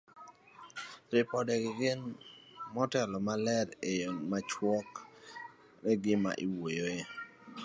[1.11, 2.01] Ripodgi nigi kwan
[2.73, 4.89] motelo malero e yo machuok
[6.03, 6.99] gima iwuoyoe.